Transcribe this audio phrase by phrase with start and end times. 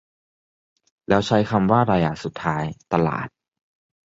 [1.07, 2.63] แล้วใช้คำว่าไรอ่ะสุดท้าย
[2.93, 3.27] "ตลาด"?